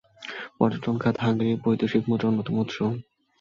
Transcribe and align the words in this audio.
পর্যটন 0.57 0.95
খাত 0.99 1.15
হাঙ্গেরির 1.23 1.61
বৈদেশিক 1.63 2.03
মুদ্রার 2.09 2.29
অন্যতম 2.31 2.55
উৎস। 2.59 2.77